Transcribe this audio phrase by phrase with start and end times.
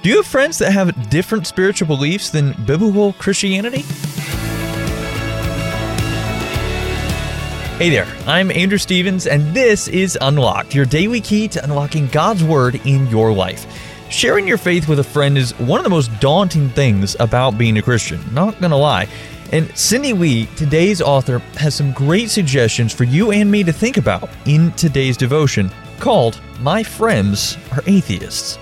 [0.00, 3.80] Do you have friends that have different spiritual beliefs than biblical Christianity?
[7.78, 12.44] Hey there, I'm Andrew Stevens, and this is Unlocked, your daily key to unlocking God's
[12.44, 13.66] Word in your life.
[14.08, 17.78] Sharing your faith with a friend is one of the most daunting things about being
[17.78, 19.08] a Christian, not gonna lie.
[19.50, 23.96] And Cindy Lee, today's author, has some great suggestions for you and me to think
[23.96, 28.58] about in today's devotion called My Friends Are Atheists.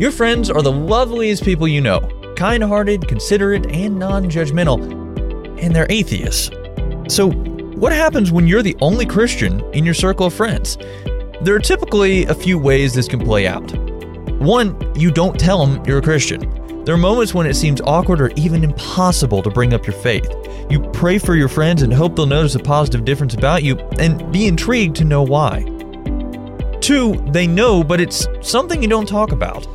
[0.00, 2.00] Your friends are the loveliest people you know,
[2.34, 4.80] kind hearted, considerate, and non judgmental,
[5.62, 6.50] and they're atheists.
[7.14, 10.78] So, what happens when you're the only Christian in your circle of friends?
[11.42, 13.76] There are typically a few ways this can play out.
[14.40, 16.84] One, you don't tell them you're a Christian.
[16.86, 20.30] There are moments when it seems awkward or even impossible to bring up your faith.
[20.70, 24.32] You pray for your friends and hope they'll notice a positive difference about you and
[24.32, 25.62] be intrigued to know why.
[26.80, 29.66] Two, they know, but it's something you don't talk about.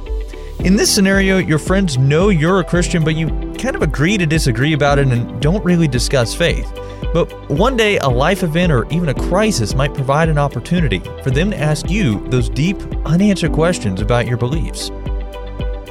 [0.63, 3.27] In this scenario, your friends know you're a Christian, but you
[3.59, 6.71] kind of agree to disagree about it and don't really discuss faith.
[7.13, 11.29] But one day, a life event or even a crisis might provide an opportunity for
[11.29, 14.89] them to ask you those deep, unanswered questions about your beliefs.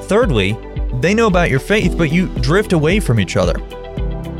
[0.06, 0.58] Thirdly,
[1.00, 3.58] they know about your faith, but you drift away from each other.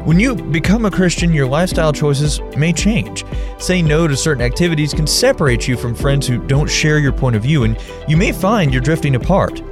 [0.05, 3.25] When you become a Christian, your lifestyle choices may change.
[3.59, 7.37] Saying no to certain activities can separate you from friends who don't share your point
[7.37, 7.79] of view, and
[8.09, 9.63] you may find you're drifting apart.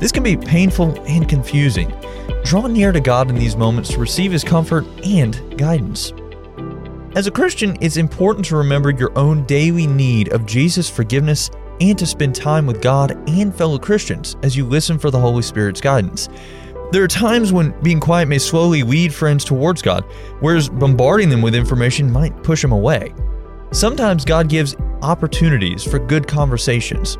[0.00, 1.92] This can be painful and confusing.
[2.42, 6.14] Draw near to God in these moments to receive His comfort and guidance.
[7.14, 11.50] As a Christian, it's important to remember your own daily need of Jesus' forgiveness
[11.82, 15.42] and to spend time with God and fellow Christians as you listen for the Holy
[15.42, 16.30] Spirit's guidance.
[16.92, 20.04] There are times when being quiet may slowly lead friends towards God,
[20.40, 23.14] whereas bombarding them with information might push them away.
[23.70, 27.18] Sometimes God gives opportunities for good conversations.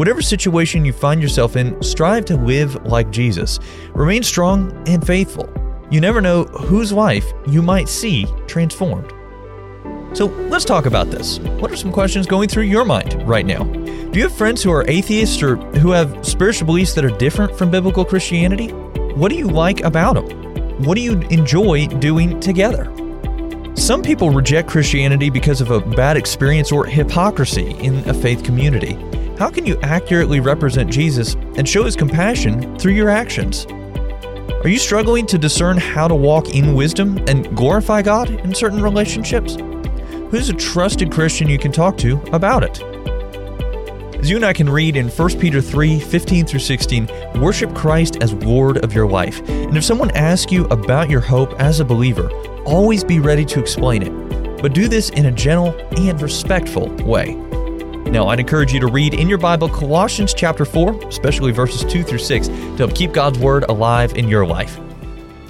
[0.00, 3.60] Whatever situation you find yourself in, strive to live like Jesus.
[3.92, 5.46] Remain strong and faithful.
[5.90, 9.12] You never know whose life you might see transformed.
[10.16, 11.38] So let's talk about this.
[11.40, 13.64] What are some questions going through your mind right now?
[13.64, 17.58] Do you have friends who are atheists or who have spiritual beliefs that are different
[17.58, 18.68] from biblical Christianity?
[18.68, 20.82] What do you like about them?
[20.82, 22.90] What do you enjoy doing together?
[23.76, 28.96] Some people reject Christianity because of a bad experience or hypocrisy in a faith community.
[29.40, 33.66] How can you accurately represent Jesus and show his compassion through your actions?
[34.62, 38.80] Are you struggling to discern how to walk in wisdom and glorify God in certain
[38.80, 39.56] relationships?
[40.30, 42.80] who's a trusted Christian you can talk to about it.
[44.20, 47.08] As you and I can read in 1 Peter 3 15 through 16,
[47.40, 49.40] worship Christ as Lord of your life.
[49.48, 52.30] And if someone asks you about your hope as a believer,
[52.64, 54.62] always be ready to explain it.
[54.62, 57.34] But do this in a gentle and respectful way.
[58.06, 62.02] Now, I'd encourage you to read in your Bible Colossians chapter 4, especially verses 2
[62.02, 64.80] through 6, to help keep God's Word alive in your life.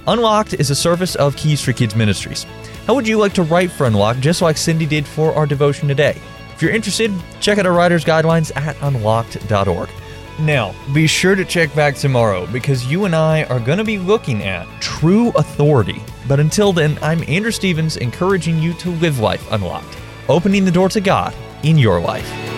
[0.06, 2.44] Unlocked is a service of Keys for Kids Ministries.
[2.86, 5.88] How would you like to write for Unlocked just like Cindy did for our devotion
[5.88, 6.20] today?
[6.54, 9.88] If you're interested, check out our writer's guidelines at unlocked.org.
[10.40, 13.98] Now, be sure to check back tomorrow because you and I are going to be
[13.98, 16.02] looking at true authority.
[16.28, 19.96] But until then, I'm Andrew Stevens encouraging you to live life unlocked,
[20.28, 22.49] opening the door to God in your life.